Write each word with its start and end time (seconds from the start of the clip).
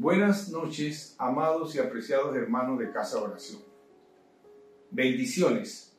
Buenas 0.00 0.52
noches, 0.52 1.16
amados 1.18 1.74
y 1.74 1.80
apreciados 1.80 2.36
hermanos 2.36 2.78
de 2.78 2.92
Casa 2.92 3.20
Oración. 3.20 3.60
Bendiciones. 4.92 5.98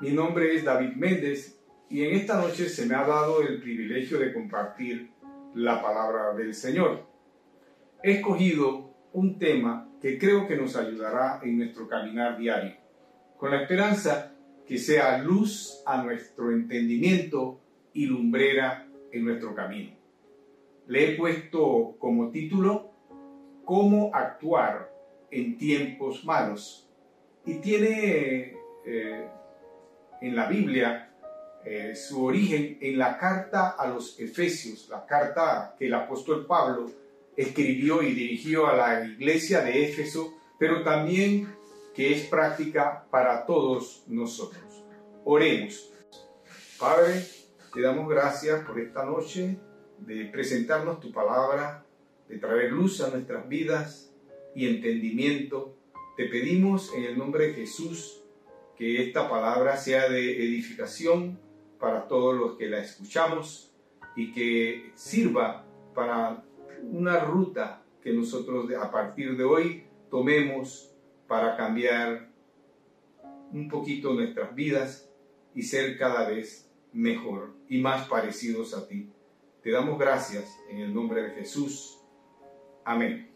Mi 0.00 0.10
nombre 0.10 0.54
es 0.54 0.64
David 0.64 0.96
Méndez 0.96 1.58
y 1.88 2.04
en 2.04 2.14
esta 2.14 2.38
noche 2.38 2.68
se 2.68 2.84
me 2.84 2.94
ha 2.94 3.06
dado 3.06 3.40
el 3.40 3.58
privilegio 3.62 4.18
de 4.18 4.34
compartir 4.34 5.12
la 5.54 5.80
palabra 5.80 6.34
del 6.34 6.52
Señor. 6.52 7.06
He 8.02 8.18
escogido 8.18 8.90
un 9.14 9.38
tema 9.38 9.88
que 10.02 10.18
creo 10.18 10.46
que 10.46 10.58
nos 10.58 10.76
ayudará 10.76 11.40
en 11.42 11.56
nuestro 11.56 11.88
caminar 11.88 12.36
diario, 12.36 12.76
con 13.38 13.50
la 13.50 13.62
esperanza 13.62 14.34
que 14.66 14.76
sea 14.76 15.16
luz 15.16 15.82
a 15.86 16.02
nuestro 16.02 16.52
entendimiento 16.52 17.62
y 17.94 18.04
lumbrera 18.04 18.86
en 19.10 19.24
nuestro 19.24 19.54
camino. 19.54 19.96
Le 20.86 21.14
he 21.14 21.16
puesto 21.16 21.96
como 21.98 22.30
título 22.30 22.91
cómo 23.72 24.10
actuar 24.12 24.92
en 25.30 25.56
tiempos 25.56 26.26
malos. 26.26 26.86
Y 27.46 27.54
tiene 27.54 28.54
eh, 28.84 29.28
en 30.20 30.36
la 30.36 30.46
Biblia 30.46 31.10
eh, 31.64 31.96
su 31.96 32.22
origen 32.22 32.76
en 32.82 32.98
la 32.98 33.16
carta 33.16 33.70
a 33.70 33.86
los 33.86 34.20
Efesios, 34.20 34.90
la 34.90 35.06
carta 35.06 35.74
que 35.78 35.86
el 35.86 35.94
apóstol 35.94 36.44
Pablo 36.44 36.90
escribió 37.34 38.02
y 38.02 38.12
dirigió 38.12 38.66
a 38.66 38.76
la 38.76 39.06
iglesia 39.06 39.62
de 39.62 39.88
Éfeso, 39.88 40.34
pero 40.58 40.82
también 40.82 41.48
que 41.94 42.12
es 42.12 42.26
práctica 42.26 43.06
para 43.10 43.46
todos 43.46 44.04
nosotros. 44.06 44.84
Oremos. 45.24 45.90
Padre, 46.78 47.24
te 47.72 47.80
damos 47.80 48.06
gracias 48.06 48.66
por 48.66 48.78
esta 48.78 49.02
noche 49.02 49.56
de 49.96 50.26
presentarnos 50.26 51.00
tu 51.00 51.10
palabra 51.10 51.86
de 52.32 52.38
traer 52.38 52.72
luz 52.72 53.02
a 53.02 53.10
nuestras 53.10 53.46
vidas 53.46 54.10
y 54.54 54.66
entendimiento. 54.66 55.76
Te 56.16 56.24
pedimos 56.28 56.90
en 56.94 57.04
el 57.04 57.18
nombre 57.18 57.48
de 57.48 57.52
Jesús 57.52 58.22
que 58.74 59.06
esta 59.06 59.28
palabra 59.28 59.76
sea 59.76 60.08
de 60.08 60.42
edificación 60.42 61.38
para 61.78 62.08
todos 62.08 62.34
los 62.34 62.56
que 62.56 62.70
la 62.70 62.78
escuchamos 62.78 63.70
y 64.16 64.32
que 64.32 64.92
sirva 64.94 65.66
para 65.94 66.42
una 66.82 67.20
ruta 67.20 67.82
que 68.02 68.14
nosotros 68.14 68.72
a 68.80 68.90
partir 68.90 69.36
de 69.36 69.44
hoy 69.44 69.84
tomemos 70.10 70.90
para 71.28 71.54
cambiar 71.54 72.30
un 73.52 73.68
poquito 73.68 74.14
nuestras 74.14 74.54
vidas 74.54 75.10
y 75.54 75.64
ser 75.64 75.98
cada 75.98 76.26
vez 76.30 76.70
mejor 76.94 77.52
y 77.68 77.78
más 77.82 78.08
parecidos 78.08 78.72
a 78.74 78.88
ti. 78.88 79.10
Te 79.62 79.70
damos 79.70 79.98
gracias 79.98 80.58
en 80.70 80.78
el 80.78 80.94
nombre 80.94 81.24
de 81.24 81.30
Jesús. 81.32 82.01
Amén. 82.84 83.28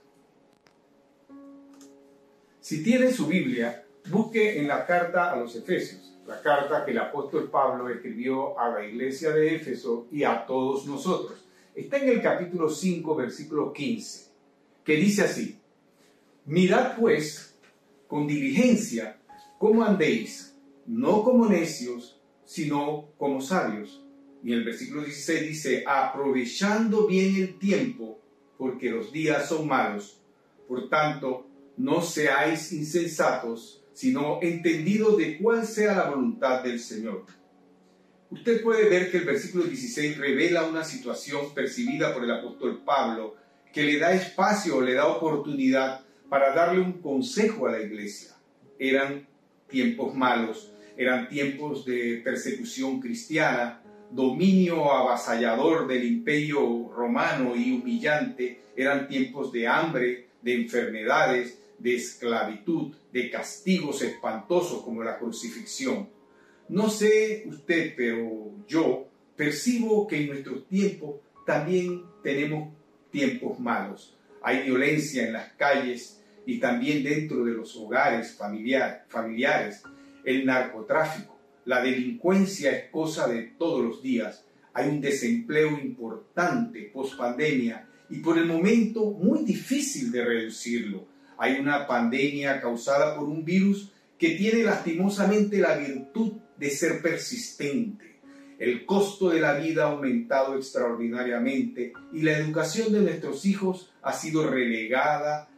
Si 2.61 2.83
tiene 2.83 3.13
su 3.13 3.27
Biblia, 3.27 3.85
busque 4.11 4.59
en 4.59 4.67
la 4.67 4.85
carta 4.87 5.33
a 5.33 5.37
los 5.37 5.55
Efesios, 5.55 6.19
la 6.27 6.43
carta 6.43 6.85
que 6.85 6.91
el 6.91 6.99
apóstol 6.99 7.49
Pablo 7.51 7.89
escribió 7.89 8.59
a 8.59 8.71
la 8.71 8.85
iglesia 8.85 9.31
de 9.31 9.55
Éfeso 9.55 10.09
y 10.11 10.25
a 10.25 10.45
todos 10.47 10.87
nosotros. 10.87 11.47
Está 11.75 11.99
en 11.99 12.09
el 12.09 12.23
capítulo 12.23 12.69
5, 12.69 13.15
versículo 13.15 13.73
15, 13.73 14.31
que 14.83 14.97
dice 14.97 15.23
así, 15.23 15.61
Mirad 16.47 16.97
pues 16.97 17.57
con 18.07 18.27
diligencia 18.27 19.19
cómo 19.59 19.85
andéis, 19.85 20.57
no 20.87 21.23
como 21.23 21.49
necios, 21.49 22.21
sino 22.45 23.11
como 23.17 23.41
sabios. 23.41 24.03
Y 24.43 24.53
el 24.53 24.65
versículo 24.65 25.03
16 25.03 25.41
dice, 25.43 25.85
aprovechando 25.87 27.07
bien 27.07 27.35
el 27.37 27.59
tiempo, 27.59 28.21
porque 28.59 28.91
los 28.91 29.13
días 29.13 29.49
son 29.49 29.69
malos. 29.69 30.21
Por 30.69 30.89
tanto, 30.89 31.47
no 31.77 32.03
seáis 32.03 32.73
insensatos, 32.73 33.83
sino 33.93 34.41
entendidos 34.43 35.17
de 35.17 35.39
cuál 35.39 35.67
sea 35.67 35.95
la 35.95 36.11
voluntad 36.11 36.63
del 36.63 36.81
Señor. 36.81 37.25
Usted 38.31 38.63
puede 38.63 38.89
ver 38.89 39.11
que 39.11 39.19
el 39.19 39.25
versículo 39.25 39.65
16 39.65 40.19
revela 40.19 40.67
una 40.67 40.85
situación 40.85 41.55
percibida 41.55 42.13
por 42.13 42.25
el 42.25 42.31
apóstol 42.33 42.83
Pablo 42.85 43.37
que 43.73 43.85
le 43.85 43.99
da 43.99 44.15
espacio, 44.15 44.81
le 44.81 44.95
da 44.95 45.07
oportunidad 45.07 46.01
para 46.29 46.55
darle 46.55 46.81
un 46.81 46.95
consejo 46.95 47.67
a 47.67 47.73
la 47.73 47.81
iglesia. 47.81 48.35
Eran 48.79 49.29
tiempos 49.69 50.15
malos, 50.15 50.73
eran 50.97 51.29
tiempos 51.29 51.85
de 51.85 52.21
persecución 52.25 53.01
cristiana, 53.01 53.83
dominio 54.11 54.93
avasallador 54.93 55.87
del 55.87 56.05
imperio 56.05 56.91
romano 56.95 57.55
y 57.57 57.73
humillante, 57.73 58.63
eran 58.77 59.09
tiempos 59.09 59.53
de 59.53 59.67
hambre, 59.67 60.29
de 60.43 60.55
enfermedades, 60.55 61.59
de 61.79 61.97
esclavitud, 61.97 62.95
de 63.13 63.31
castigos 63.31 64.03
espantosos 64.03 64.83
como 64.83 65.03
la 65.03 65.19
crucifixión. 65.19 66.09
No 66.69 66.89
sé 66.89 67.45
usted, 67.47 67.95
pero 67.97 68.53
yo 68.67 69.09
percibo 69.37 70.07
que 70.07 70.23
en 70.23 70.29
nuestros 70.29 70.67
tiempos 70.67 71.17
también 71.45 72.03
tenemos 72.23 72.75
tiempos 73.11 73.59
malos. 73.61 74.17
Hay 74.43 74.65
violencia 74.65 75.27
en 75.27 75.33
las 75.33 75.53
calles 75.53 76.23
y 76.45 76.59
también 76.59 77.03
dentro 77.03 77.45
de 77.45 77.53
los 77.53 77.77
hogares 77.77 78.37
familiares, 78.37 79.83
el 80.25 80.45
narcotráfico 80.45 81.36
la 81.67 81.83
delincuencia 81.83 82.71
es 82.71 82.91
cosa 82.91 83.27
de 83.27 83.43
todos 83.59 83.85
los 83.85 84.03
días. 84.03 84.45
Hay 84.73 84.89
un 84.89 85.01
desempleo 85.01 85.79
importante 85.79 86.91
post 86.95 87.19
pandemia 87.19 87.89
y 88.09 88.21
por 88.21 88.39
el 88.39 88.47
momento 88.47 89.11
muy 89.11 89.45
difícil 89.45 90.13
de 90.13 90.25
reducirlo. 90.25 91.07
Hay 91.39 91.59
una 91.59 91.87
pandemia 91.87 92.61
causada 92.61 93.17
por 93.17 93.29
un 93.29 93.45
virus 93.45 93.93
que 94.17 94.31
tiene 94.31 94.63
lastimosamente 94.63 95.59
la 95.59 95.77
virtud 95.77 96.35
de 96.57 96.71
ser 96.71 97.03
persistente. 97.03 98.21
El 98.59 98.87
costo 98.87 99.29
de 99.29 99.41
la 99.41 99.59
vida 99.59 99.85
ha 99.85 99.93
aumentado 99.93 100.57
extraordinariamente 100.57 101.93
y 102.13 102.23
la 102.23 102.39
educación 102.39 102.93
de 102.93 103.01
nuestros 103.01 103.45
hijos 103.45 103.93
ha 104.03 104.13
sido 104.13 104.49
relegada 104.49 105.51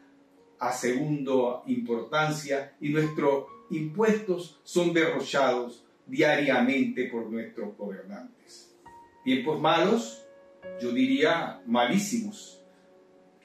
a 0.59 0.73
segunda 0.73 1.63
importancia 1.67 2.75
y 2.81 2.89
nuestros 2.89 3.45
impuestos 3.71 4.59
son 4.65 4.95
derrochados 4.95 5.85
diariamente 6.09 7.05
por 7.05 7.31
nuestros 7.31 7.77
gobernantes. 7.77 8.75
Tiempos 9.25 9.61
malos, 9.61 10.27
yo 10.81 10.91
diría 10.93 11.63
malísimos. 11.67 12.63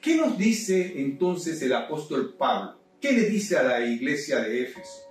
¿Qué 0.00 0.16
nos 0.16 0.36
dice 0.36 1.00
entonces 1.00 1.60
el 1.62 1.72
apóstol 1.72 2.34
Pablo? 2.36 2.78
¿Qué 3.00 3.12
le 3.12 3.28
dice 3.28 3.56
a 3.56 3.62
la 3.62 3.84
iglesia 3.84 4.40
de 4.40 4.62
Éfeso? 4.62 5.02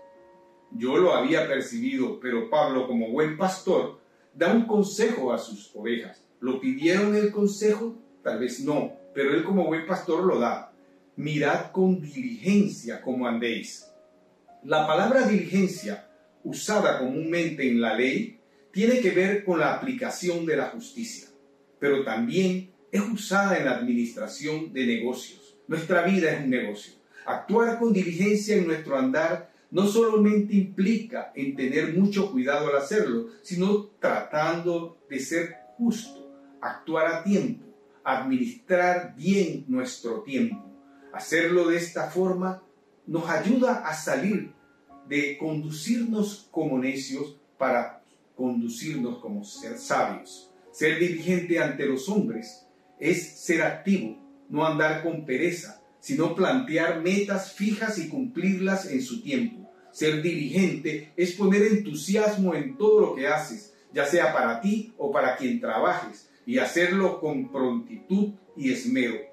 Yo 0.72 0.98
lo 0.98 1.14
había 1.14 1.48
percibido, 1.48 2.20
pero 2.20 2.50
Pablo, 2.50 2.88
como 2.88 3.10
buen 3.10 3.38
pastor, 3.38 4.00
da 4.34 4.52
un 4.52 4.66
consejo 4.66 5.32
a 5.32 5.38
sus 5.38 5.76
ovejas. 5.76 6.24
¿Lo 6.40 6.60
pidieron 6.60 7.16
el 7.16 7.32
consejo? 7.32 7.96
Tal 8.24 8.40
vez 8.40 8.60
no, 8.62 8.94
pero 9.14 9.36
él 9.36 9.44
como 9.44 9.66
buen 9.66 9.86
pastor 9.86 10.24
lo 10.24 10.40
da. 10.40 10.74
Mirad 11.16 11.72
con 11.72 12.02
diligencia 12.02 13.02
cómo 13.02 13.28
andéis. 13.28 13.88
La 14.64 14.88
palabra 14.88 15.28
diligencia 15.28 16.10
usada 16.44 17.00
comúnmente 17.00 17.68
en 17.68 17.82
la 17.82 17.96
ley 17.96 18.40
tiene 18.72 19.00
que 19.00 19.12
ver 19.12 19.44
con 19.44 19.60
la 19.60 19.76
aplicación 19.76 20.46
de 20.46 20.58
la 20.58 20.66
justicia, 20.70 21.28
pero 21.80 22.04
también 22.04 22.72
es 22.92 23.02
usada 23.02 23.58
en 23.58 23.66
la 23.66 23.78
administración 23.78 24.74
de 24.74 24.86
negocios. 24.86 25.58
Nuestra 25.68 26.04
vida 26.04 26.32
es 26.32 26.44
un 26.44 26.50
negocio. 26.50 26.94
Actuar 27.26 27.80
con 27.80 27.94
diligencia 27.94 28.56
en 28.56 28.68
nuestro 28.68 28.98
andar 28.98 29.52
no 29.72 29.88
solamente 29.88 30.54
implica 30.54 31.32
en 31.36 31.56
tener 31.56 31.94
mucho 31.94 32.32
cuidado 32.32 32.68
al 32.68 32.78
hacerlo, 32.78 33.30
sino 33.42 33.86
tratando 34.00 34.98
de 35.10 35.20
ser 35.20 35.56
justo, 35.78 36.32
actuar 36.62 37.08
a 37.08 37.24
tiempo, 37.24 37.66
administrar 38.04 39.16
bien 39.16 39.66
nuestro 39.68 40.22
tiempo. 40.22 40.64
Hacerlo 41.12 41.68
de 41.70 41.78
esta 41.78 42.10
forma 42.10 42.62
nos 43.08 43.30
ayuda 43.30 43.88
a 43.88 43.94
salir 43.94 44.52
de 45.08 45.38
conducirnos 45.38 46.48
como 46.52 46.80
necios 46.80 47.36
para 47.58 48.04
conducirnos 48.36 49.20
como 49.20 49.44
ser 49.44 49.78
sabios. 49.78 50.50
Ser 50.72 51.00
dirigente 51.00 51.60
ante 51.60 51.86
los 51.86 52.10
hombres 52.10 52.66
es 53.00 53.40
ser 53.40 53.62
activo, 53.62 54.18
no 54.50 54.66
andar 54.66 55.04
con 55.04 55.26
pereza, 55.26 55.82
sino 56.00 56.36
plantear 56.36 57.02
metas 57.02 57.54
fijas 57.54 57.98
y 57.98 58.10
cumplirlas 58.10 58.86
en 58.88 59.02
su 59.02 59.22
tiempo. 59.22 59.72
Ser 59.92 60.22
dirigente 60.22 61.14
es 61.16 61.34
poner 61.34 61.62
entusiasmo 61.64 62.56
en 62.56 62.78
todo 62.78 63.00
lo 63.00 63.16
que 63.16 63.28
haces, 63.28 63.74
ya 63.94 64.06
sea 64.06 64.34
para 64.34 64.60
ti 64.60 64.94
o 64.98 65.12
para 65.12 65.38
quien 65.38 65.60
trabajes, 65.60 66.30
y 66.46 66.58
hacerlo 66.58 67.20
con 67.20 67.52
prontitud 67.52 68.34
y 68.58 68.72
esmero. 68.72 69.33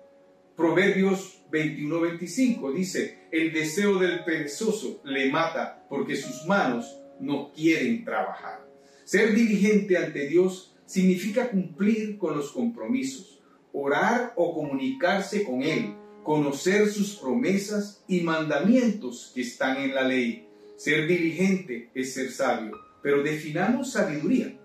Proverbios 0.60 1.40
21-25 1.50 2.74
dice, 2.74 3.20
el 3.32 3.50
deseo 3.50 3.98
del 3.98 4.24
perezoso 4.24 5.00
le 5.04 5.30
mata 5.30 5.86
porque 5.88 6.16
sus 6.16 6.44
manos 6.44 7.00
no 7.18 7.50
quieren 7.54 8.04
trabajar. 8.04 8.68
Ser 9.04 9.34
diligente 9.34 9.96
ante 9.96 10.28
Dios 10.28 10.76
significa 10.84 11.48
cumplir 11.48 12.18
con 12.18 12.36
los 12.36 12.52
compromisos, 12.52 13.40
orar 13.72 14.34
o 14.36 14.52
comunicarse 14.54 15.44
con 15.44 15.62
Él, 15.62 15.94
conocer 16.22 16.90
sus 16.90 17.16
promesas 17.16 18.04
y 18.06 18.20
mandamientos 18.20 19.32
que 19.34 19.40
están 19.40 19.78
en 19.78 19.94
la 19.94 20.02
ley. 20.02 20.46
Ser 20.76 21.06
diligente 21.06 21.88
es 21.94 22.12
ser 22.12 22.30
sabio, 22.30 22.78
pero 23.02 23.22
definamos 23.22 23.92
sabiduría. 23.92 24.60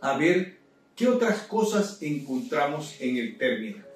A 0.00 0.18
ver 0.18 0.58
qué 0.96 1.06
otras 1.06 1.42
cosas 1.42 2.02
encontramos 2.02 2.96
en 2.98 3.16
el 3.16 3.38
término. 3.38 3.93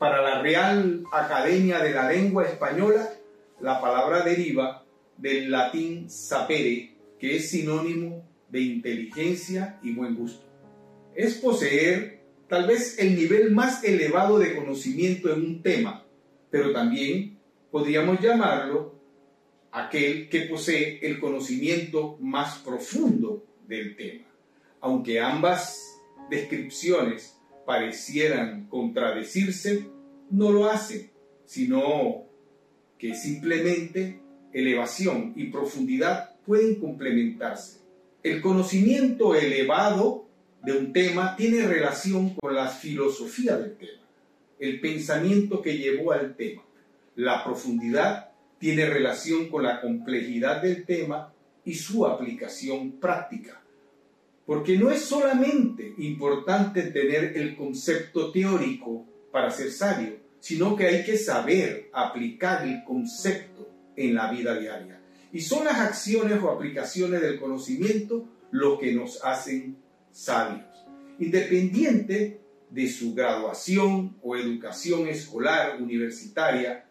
Para 0.00 0.22
la 0.22 0.40
Real 0.40 1.04
Academia 1.12 1.80
de 1.80 1.90
la 1.90 2.10
Lengua 2.10 2.46
Española, 2.46 3.12
la 3.60 3.82
palabra 3.82 4.22
deriva 4.22 4.82
del 5.18 5.50
latín 5.50 6.08
sapere, 6.08 6.96
que 7.18 7.36
es 7.36 7.50
sinónimo 7.50 8.26
de 8.48 8.62
inteligencia 8.62 9.78
y 9.82 9.92
buen 9.92 10.14
gusto. 10.14 10.46
Es 11.14 11.34
poseer 11.34 12.22
tal 12.48 12.66
vez 12.66 12.98
el 12.98 13.14
nivel 13.14 13.50
más 13.50 13.84
elevado 13.84 14.38
de 14.38 14.56
conocimiento 14.56 15.30
en 15.34 15.44
un 15.44 15.62
tema, 15.62 16.06
pero 16.50 16.72
también 16.72 17.38
podríamos 17.70 18.20
llamarlo 18.20 18.94
aquel 19.70 20.30
que 20.30 20.40
posee 20.46 20.98
el 21.02 21.20
conocimiento 21.20 22.16
más 22.20 22.60
profundo 22.60 23.44
del 23.68 23.96
tema. 23.96 24.24
Aunque 24.80 25.20
ambas 25.20 25.78
descripciones 26.30 27.38
parecieran 27.66 28.66
contradecirse, 28.68 29.86
no 30.30 30.50
lo 30.50 30.70
hacen, 30.70 31.10
sino 31.44 32.24
que 32.98 33.14
simplemente 33.14 34.20
elevación 34.52 35.32
y 35.36 35.46
profundidad 35.46 36.36
pueden 36.46 36.76
complementarse. 36.76 37.80
El 38.22 38.40
conocimiento 38.40 39.34
elevado 39.34 40.26
de 40.62 40.72
un 40.72 40.92
tema 40.92 41.36
tiene 41.36 41.66
relación 41.66 42.34
con 42.34 42.54
la 42.54 42.68
filosofía 42.68 43.56
del 43.56 43.76
tema, 43.76 44.02
el 44.58 44.80
pensamiento 44.80 45.62
que 45.62 45.78
llevó 45.78 46.12
al 46.12 46.36
tema. 46.36 46.62
La 47.16 47.42
profundidad 47.42 48.30
tiene 48.58 48.84
relación 48.84 49.48
con 49.48 49.62
la 49.62 49.80
complejidad 49.80 50.60
del 50.60 50.84
tema 50.84 51.32
y 51.64 51.74
su 51.74 52.06
aplicación 52.06 52.92
práctica. 53.00 53.62
Porque 54.50 54.76
no 54.76 54.90
es 54.90 55.04
solamente 55.04 55.94
importante 55.98 56.82
tener 56.82 57.36
el 57.36 57.54
concepto 57.54 58.32
teórico 58.32 59.06
para 59.30 59.48
ser 59.48 59.70
sabio, 59.70 60.16
sino 60.40 60.74
que 60.74 60.88
hay 60.88 61.04
que 61.04 61.16
saber 61.16 61.88
aplicar 61.92 62.66
el 62.66 62.82
concepto 62.82 63.70
en 63.94 64.16
la 64.16 64.28
vida 64.28 64.58
diaria. 64.58 65.00
Y 65.32 65.40
son 65.40 65.66
las 65.66 65.78
acciones 65.78 66.42
o 66.42 66.50
aplicaciones 66.50 67.20
del 67.20 67.38
conocimiento 67.38 68.26
lo 68.50 68.76
que 68.76 68.92
nos 68.92 69.24
hacen 69.24 69.76
sabios. 70.10 70.66
Independiente 71.20 72.40
de 72.70 72.88
su 72.88 73.14
graduación 73.14 74.16
o 74.20 74.34
educación 74.34 75.06
escolar, 75.06 75.80
universitaria, 75.80 76.86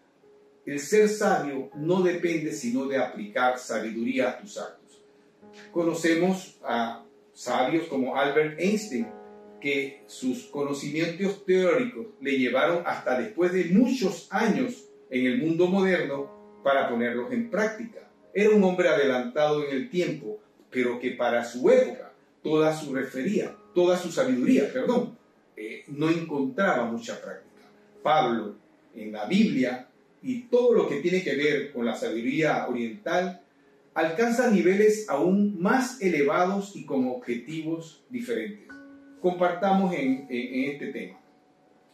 el 0.65 0.79
ser 0.79 1.09
sabio 1.09 1.71
no 1.75 2.03
depende 2.03 2.53
sino 2.53 2.85
de 2.85 2.99
aplicar 2.99 3.59
sabiduría 3.59 4.29
a 4.29 4.39
tus 4.39 4.57
actos. 4.57 5.03
Conocemos 5.73 6.57
a 6.63 7.03
sabios 7.39 7.87
como 7.87 8.17
Albert 8.17 8.59
Einstein, 8.59 9.07
que 9.61 10.03
sus 10.07 10.43
conocimientos 10.47 11.45
teóricos 11.45 12.07
le 12.19 12.37
llevaron 12.37 12.83
hasta 12.85 13.17
después 13.17 13.53
de 13.53 13.63
muchos 13.65 14.27
años 14.29 14.89
en 15.09 15.25
el 15.25 15.37
mundo 15.37 15.67
moderno 15.67 16.59
para 16.65 16.89
ponerlos 16.89 17.31
en 17.31 17.49
práctica. 17.49 18.09
Era 18.33 18.49
un 18.49 18.61
hombre 18.65 18.89
adelantado 18.89 19.65
en 19.65 19.73
el 19.73 19.89
tiempo, 19.89 20.37
pero 20.69 20.99
que 20.99 21.11
para 21.11 21.45
su 21.45 21.69
época 21.69 22.11
toda 22.43 22.75
su 22.75 22.93
refería, 22.93 23.55
toda 23.73 23.97
su 23.97 24.11
sabiduría, 24.11 24.71
perdón, 24.73 25.17
eh, 25.55 25.85
no 25.87 26.09
encontraba 26.09 26.91
mucha 26.91 27.21
práctica. 27.21 27.69
Pablo 28.03 28.55
en 28.93 29.13
la 29.13 29.25
Biblia 29.25 29.87
y 30.21 30.41
todo 30.41 30.73
lo 30.73 30.89
que 30.89 30.97
tiene 30.97 31.23
que 31.23 31.37
ver 31.37 31.71
con 31.71 31.85
la 31.85 31.95
sabiduría 31.95 32.67
oriental 32.67 33.41
alcanza 33.93 34.49
niveles 34.51 35.09
aún 35.09 35.61
más 35.61 36.01
elevados 36.01 36.75
y 36.75 36.85
con 36.85 37.07
objetivos 37.07 38.03
diferentes. 38.09 38.67
Compartamos 39.21 39.93
en 39.93 40.27
este 40.29 40.87
tema. 40.87 41.19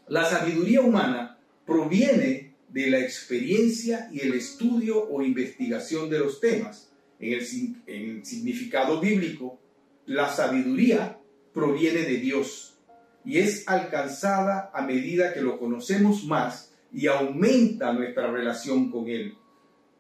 La 0.08 0.24
sabiduría 0.26 0.82
humana 0.82 1.40
proviene 1.66 2.56
de 2.70 2.90
la 2.90 3.00
experiencia 3.00 4.10
y 4.12 4.20
el 4.20 4.34
estudio 4.34 5.04
o 5.10 5.22
investigación 5.22 6.10
de 6.10 6.20
los 6.20 6.40
temas. 6.40 6.92
En 7.20 7.34
el, 7.34 8.26
significado 8.26 9.00
bíblico, 9.00 9.60
la 10.06 10.30
sabiduría 10.30 11.18
proviene 11.54 12.02
de 12.02 12.18
Dios 12.18 12.78
y 13.24 13.40
es 13.40 13.68
alcanzada 13.68 14.70
a 14.74 14.82
medida 14.82 15.34
que 15.34 15.42
lo 15.42 15.58
conocemos 15.58 16.26
más 16.26 16.74
y 16.92 17.08
aumenta 17.08 17.94
nuestra 17.94 18.30
relación 18.30 18.92
con 18.92 19.08
Él. 19.08 19.36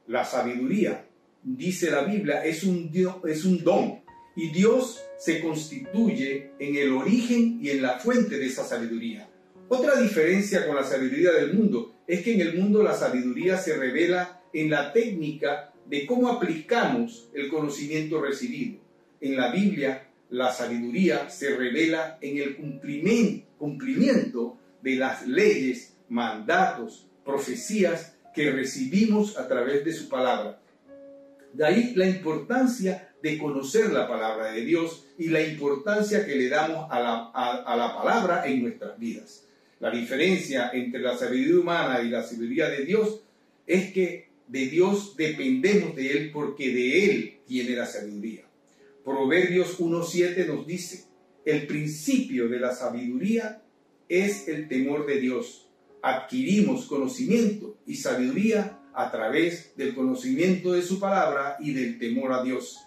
La 0.08 0.26
sabiduría, 0.26 1.08
dice 1.46 1.92
la 1.92 2.04
Biblia, 2.04 2.44
es 2.44 2.64
un, 2.64 2.92
es 3.28 3.46
un 3.46 3.64
don 3.64 4.02
y 4.36 4.52
Dios 4.52 5.02
se 5.18 5.40
constituye 5.40 6.52
en 6.60 6.76
el 6.76 6.92
origen 6.92 7.60
y 7.62 7.70
en 7.70 7.82
la 7.82 8.00
fuente 8.00 8.38
de 8.38 8.48
esa 8.48 8.66
sabiduría. 8.66 9.30
Otra 9.70 10.00
diferencia 10.00 10.68
con 10.68 10.76
la 10.76 10.84
sabiduría 10.84 11.32
del 11.32 11.54
mundo 11.54 11.96
es 12.08 12.22
que 12.22 12.34
en 12.34 12.42
el 12.42 12.58
mundo 12.58 12.84
la 12.84 12.94
sabiduría 12.94 13.58
se 13.58 13.78
revela 13.78 14.42
en 14.54 14.70
la 14.70 14.92
técnica 14.92 15.72
de 15.86 16.06
cómo 16.06 16.30
aplicamos 16.30 17.30
el 17.34 17.50
conocimiento 17.50 18.22
recibido. 18.22 18.80
En 19.22 19.38
la 19.38 19.52
Biblia, 19.52 20.10
la 20.30 20.52
sabiduría 20.52 21.30
se 21.30 21.56
revela 21.56 22.18
en 22.22 22.38
el 22.38 22.58
cumplimiento 22.58 24.58
de 24.82 24.96
las 24.96 25.28
leyes, 25.28 25.96
mandatos, 26.10 27.08
profecías 27.24 28.18
que 28.34 28.52
recibimos 28.52 29.38
a 29.38 29.48
través 29.48 29.86
de 29.86 29.94
su 29.94 30.10
palabra. 30.10 30.60
De 31.56 31.66
ahí 31.66 31.94
la 31.96 32.08
importancia 32.08 33.16
de 33.22 33.38
conocer 33.38 33.92
la 33.94 34.08
palabra 34.08 34.52
de 34.52 34.62
Dios 34.62 35.08
y 35.18 35.30
la 35.30 35.42
importancia 35.42 36.26
que 36.26 36.36
le 36.36 36.50
damos 36.50 36.88
a 36.92 37.00
la, 37.00 37.32
a 37.34 37.76
la 37.78 37.96
palabra 37.96 38.46
en 38.46 38.62
nuestras 38.62 39.00
vidas. 39.00 39.46
La 39.80 39.90
diferencia 39.90 40.70
entre 40.74 41.00
la 41.00 41.18
sabiduría 41.18 41.60
humana 41.60 42.02
y 42.02 42.10
la 42.10 42.24
sabiduría 42.24 42.70
de 42.70 42.84
Dios 42.84 43.22
es 43.66 43.94
que 43.94 44.28
de 44.48 44.68
Dios 44.68 45.16
dependemos 45.16 45.96
de 45.96 46.12
Él 46.12 46.32
porque 46.32 46.74
de 46.74 47.06
Él 47.06 47.38
tiene 47.48 47.76
la 47.76 47.86
sabiduría. 47.86 48.44
Proverbios 49.04 49.80
1.7 49.80 50.48
nos 50.48 50.68
dice, 50.68 51.06
el 51.46 51.68
principio 51.68 52.50
de 52.50 52.60
la 52.60 52.76
sabiduría 52.76 53.62
es 54.10 54.48
el 54.50 54.68
temor 54.68 55.06
de 55.06 55.20
Dios. 55.20 55.70
Adquirimos 56.02 56.86
conocimiento 56.86 57.78
y 57.88 57.96
sabiduría 57.96 58.80
a 58.96 59.12
través 59.12 59.76
del 59.76 59.94
conocimiento 59.94 60.72
de 60.72 60.82
su 60.82 61.00
palabra 61.00 61.58
y 61.60 61.74
del 61.74 62.00
temor 62.00 62.34
a 62.34 62.44
Dios. 62.44 62.80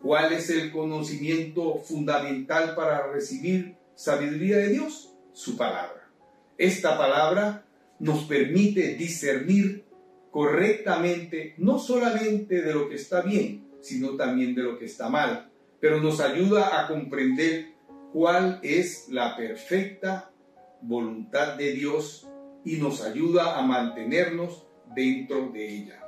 ¿Cuál 0.00 0.32
es 0.32 0.50
el 0.50 0.72
conocimiento 0.72 1.76
fundamental 1.78 2.74
para 2.74 3.06
recibir 3.12 3.76
sabiduría 3.94 4.58
de 4.58 4.68
Dios? 4.70 5.14
Su 5.32 5.56
palabra. 5.56 6.10
Esta 6.58 6.98
palabra 6.98 7.64
nos 7.98 8.24
permite 8.24 8.94
discernir 8.96 9.84
correctamente 10.32 11.54
no 11.58 11.78
solamente 11.78 12.62
de 12.62 12.74
lo 12.74 12.88
que 12.88 12.96
está 12.96 13.20
bien, 13.22 13.68
sino 13.80 14.16
también 14.16 14.54
de 14.54 14.62
lo 14.62 14.78
que 14.78 14.86
está 14.86 15.08
mal, 15.08 15.50
pero 15.80 16.00
nos 16.00 16.20
ayuda 16.20 16.80
a 16.80 16.88
comprender 16.88 17.72
cuál 18.12 18.58
es 18.62 19.08
la 19.08 19.36
perfecta 19.36 20.32
voluntad 20.80 21.56
de 21.56 21.72
Dios 21.72 22.26
y 22.64 22.76
nos 22.76 23.02
ayuda 23.02 23.58
a 23.58 23.62
mantenernos 23.62 24.66
dentro 24.94 25.50
de 25.50 25.68
ella. 25.68 26.02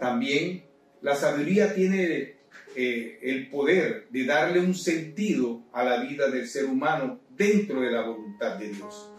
También 0.00 0.64
la 1.02 1.14
sabiduría 1.14 1.74
tiene 1.74 2.36
eh, 2.74 3.18
el 3.22 3.48
poder 3.48 4.06
de 4.10 4.24
darle 4.24 4.60
un 4.60 4.74
sentido 4.74 5.62
a 5.72 5.84
la 5.84 6.02
vida 6.02 6.28
del 6.28 6.46
ser 6.46 6.66
humano 6.66 7.20
dentro 7.36 7.80
de 7.80 7.90
la 7.90 8.02
voluntad 8.02 8.56
de 8.56 8.70
Dios. 8.70 9.12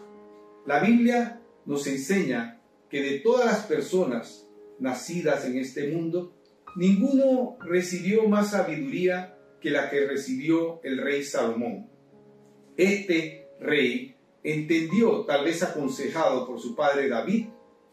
La 0.66 0.80
Biblia 0.80 1.40
nos 1.64 1.86
enseña 1.86 2.60
que 2.90 3.02
de 3.02 3.18
todas 3.20 3.46
las 3.46 3.64
personas 3.66 4.46
nacidas 4.78 5.44
en 5.44 5.58
este 5.58 5.88
mundo, 5.88 6.34
ninguno 6.76 7.56
recibió 7.60 8.28
más 8.28 8.52
sabiduría 8.52 9.36
que 9.60 9.70
la 9.70 9.90
que 9.90 10.06
recibió 10.06 10.80
el 10.84 10.98
rey 10.98 11.24
Salomón. 11.24 11.88
Este 12.76 13.48
rey 13.60 14.14
entendió, 14.42 15.24
tal 15.24 15.44
vez 15.44 15.62
aconsejado 15.62 16.46
por 16.46 16.60
su 16.60 16.76
padre 16.76 17.08
David, 17.08 17.46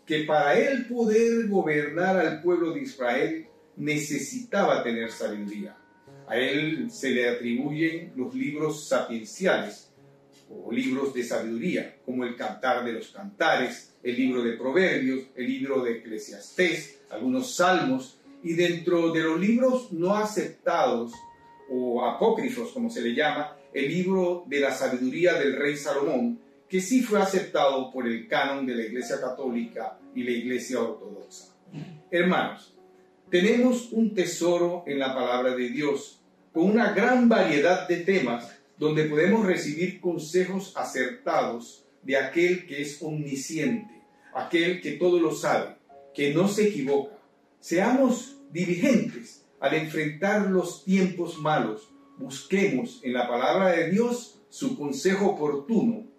que 0.05 0.23
para 0.23 0.57
él 0.57 0.85
poder 0.87 1.47
gobernar 1.47 2.17
al 2.17 2.41
pueblo 2.41 2.71
de 2.71 2.81
Israel 2.81 3.47
necesitaba 3.75 4.83
tener 4.83 5.11
sabiduría. 5.11 5.75
A 6.27 6.37
él 6.37 6.89
se 6.91 7.11
le 7.11 7.29
atribuyen 7.29 8.13
los 8.15 8.33
libros 8.33 8.87
sapienciales, 8.87 9.91
o 10.49 10.71
libros 10.71 11.13
de 11.13 11.23
sabiduría, 11.23 11.97
como 12.05 12.23
el 12.23 12.35
Cantar 12.35 12.85
de 12.85 12.93
los 12.93 13.09
Cantares, 13.09 13.95
el 14.03 14.15
libro 14.15 14.43
de 14.43 14.53
Proverbios, 14.53 15.25
el 15.35 15.47
libro 15.47 15.83
de 15.83 15.97
Eclesiastés, 15.97 16.99
algunos 17.09 17.55
salmos, 17.55 18.19
y 18.43 18.53
dentro 18.53 19.11
de 19.11 19.23
los 19.23 19.39
libros 19.39 19.91
no 19.91 20.15
aceptados 20.15 21.13
o 21.69 22.05
apócrifos, 22.05 22.71
como 22.71 22.91
se 22.91 23.01
le 23.01 23.15
llama, 23.15 23.57
el 23.73 23.89
libro 23.89 24.45
de 24.47 24.59
la 24.59 24.71
sabiduría 24.71 25.33
del 25.33 25.55
rey 25.55 25.75
Salomón, 25.75 26.39
que 26.75 26.81
sí 26.81 27.01
fue 27.01 27.21
aceptado 27.21 27.89
por 27.89 28.05
el 28.05 28.27
canon 28.27 28.65
de 28.65 28.75
la 28.75 28.83
Iglesia 28.83 29.21
Católica 29.21 29.97
y 30.13 30.23
la 30.23 30.31
Iglesia 30.31 30.81
Ortodoxa. 30.81 31.55
Hermanos, 32.11 32.75
tenemos 33.29 33.93
un 33.93 34.13
tesoro 34.13 34.83
en 34.85 34.99
la 34.99 35.15
palabra 35.15 35.55
de 35.55 35.69
Dios, 35.69 36.19
con 36.51 36.69
una 36.69 36.91
gran 36.91 37.29
variedad 37.29 37.87
de 37.87 38.01
temas 38.01 38.57
donde 38.77 39.05
podemos 39.05 39.45
recibir 39.45 40.01
consejos 40.01 40.73
acertados 40.75 41.85
de 42.03 42.17
aquel 42.17 42.67
que 42.67 42.81
es 42.81 43.01
omnisciente, 43.01 44.01
aquel 44.33 44.81
que 44.81 44.97
todo 44.97 45.21
lo 45.21 45.33
sabe, 45.33 45.77
que 46.13 46.33
no 46.33 46.49
se 46.49 46.67
equivoca. 46.67 47.17
Seamos 47.61 48.41
diligentes 48.51 49.45
al 49.61 49.75
enfrentar 49.75 50.51
los 50.51 50.83
tiempos 50.83 51.39
malos. 51.39 51.87
Busquemos 52.17 52.99
en 53.01 53.13
la 53.13 53.29
palabra 53.29 53.71
de 53.71 53.91
Dios 53.91 54.41
su 54.49 54.77
consejo 54.77 55.27
oportuno. 55.27 56.13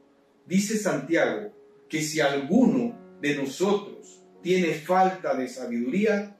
Dice 0.46 0.78
Santiago 0.78 1.52
que 1.88 2.02
si 2.02 2.20
alguno 2.20 3.18
de 3.20 3.36
nosotros 3.36 4.22
tiene 4.42 4.74
falta 4.74 5.34
de 5.34 5.48
sabiduría, 5.48 6.36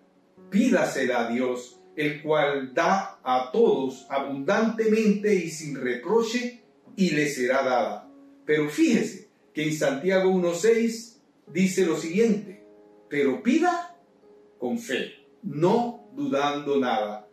pídasela 0.51 1.27
a 1.27 1.31
Dios, 1.31 1.81
el 1.97 2.23
cual 2.23 2.73
da 2.73 3.21
a 3.25 3.51
todos 3.53 4.07
abundantemente 4.09 5.35
y 5.35 5.51
sin 5.51 5.75
reproche, 5.75 6.63
y 6.95 7.11
le 7.11 7.29
será 7.29 7.63
dada. 7.63 8.09
Pero 8.45 8.69
fíjese 8.69 9.29
que 9.53 9.65
en 9.65 9.75
Santiago 9.75 10.31
1.6 10.31 11.17
dice 11.53 11.85
lo 11.85 11.97
siguiente, 11.97 12.65
pero 13.09 13.43
pida 13.43 13.97
con 14.59 14.79
fe, 14.79 15.13
no 15.43 16.09
dudando 16.15 16.79
nada. 16.79 17.29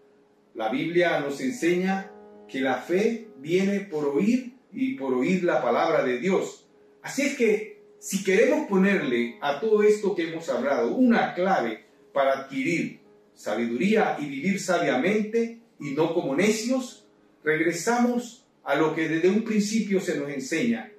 La 0.56 0.70
Biblia 0.70 1.20
nos 1.20 1.40
enseña 1.42 2.12
que 2.48 2.62
la 2.62 2.76
fe 2.76 3.30
viene 3.38 3.82
por 3.82 4.06
oír 4.06 4.54
y 4.72 4.96
por 4.96 5.14
oír 5.14 5.44
la 5.44 5.62
palabra 5.62 6.04
de 6.04 6.20
Dios. 6.20 6.63
Así 7.04 7.22
es 7.24 7.36
que 7.36 7.84
si 8.00 8.24
queremos 8.24 8.68
ponerle 8.68 9.38
a 9.42 9.60
todo 9.60 9.84
esto 9.84 10.16
que 10.16 10.30
hemos 10.30 10.50
hablado 10.50 10.96
una 10.96 11.34
clave 11.34 11.86
para 12.14 12.40
adquirir 12.40 13.02
sabiduría 13.36 14.18
y 14.20 14.26
vivir 14.26 14.60
sabiamente 14.60 15.60
y 15.80 15.92
no 15.92 16.14
como 16.14 16.36
necios, 16.36 17.06
regresamos 17.44 18.46
a 18.64 18.76
lo 18.76 18.96
que 18.96 19.10
desde 19.10 19.30
un 19.30 19.44
principio 19.44 20.00
se 20.00 20.18
nos 20.18 20.30
enseña. 20.30 20.92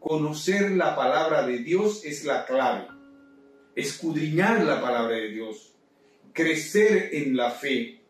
Conocer 0.00 0.72
la 0.72 0.96
palabra 0.96 1.46
de 1.46 1.58
Dios 1.58 2.04
es 2.04 2.24
la 2.24 2.44
clave. 2.44 2.88
Escudriñar 3.76 4.64
la 4.64 4.80
palabra 4.80 5.16
de 5.16 5.28
Dios. 5.28 5.74
Crecer 6.32 7.10
en 7.12 7.36
la 7.36 7.52
fe. 7.52 8.00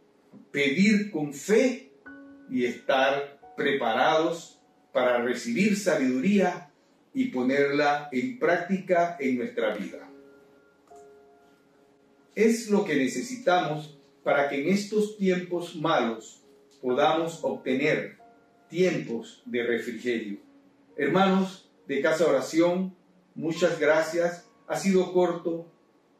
Pedir 0.51 1.11
con 1.11 1.35
fe 1.35 1.91
y 2.51 2.65
estar 2.65 3.39
preparados 3.57 4.59
para 4.93 5.19
recibir 5.19 5.77
sabiduría 5.77 6.72
y 7.15 7.27
ponerla 7.27 8.09
en 8.13 8.39
práctica 8.39 9.17
en 9.21 9.39
nuestra 9.39 9.77
vida. 9.77 10.09
Es 12.35 12.71
lo 12.71 12.85
que 12.85 12.97
necesitamos 12.97 13.99
para 14.23 14.49
que 14.49 14.63
en 14.63 14.73
estos 14.73 15.17
tiempos 15.17 15.77
malos 15.77 16.43
podamos 16.81 17.41
obtener 17.43 18.19
tiempos 18.69 19.43
de 19.45 19.63
refrigerio. 19.65 20.39
Hermanos 20.97 21.71
de 21.87 22.01
Casa 22.01 22.27
Oración, 22.27 22.95
muchas 23.35 23.79
gracias. 23.79 24.47
Ha 24.67 24.77
sido 24.77 25.13
corto, 25.13 25.71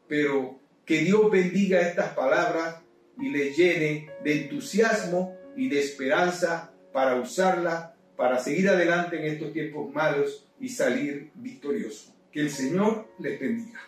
pero 0.07 0.59
que 0.85 0.99
Dios 0.99 1.31
bendiga 1.31 1.81
estas 1.81 2.13
palabras 2.13 2.81
y 3.19 3.29
les 3.29 3.57
llene 3.57 4.09
de 4.23 4.43
entusiasmo 4.43 5.35
y 5.55 5.69
de 5.69 5.79
esperanza 5.79 6.71
para 6.91 7.15
usarla, 7.15 7.92
para 8.15 8.39
seguir 8.39 8.69
adelante 8.69 9.17
en 9.17 9.33
estos 9.33 9.53
tiempos 9.53 9.93
malos 9.93 10.47
y 10.59 10.69
salir 10.69 11.31
victorioso. 11.35 12.15
Que 12.31 12.41
el 12.41 12.49
Señor 12.49 13.07
les 13.19 13.39
bendiga. 13.39 13.79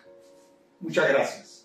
Muchas 0.79 1.09
gracias. 1.09 1.64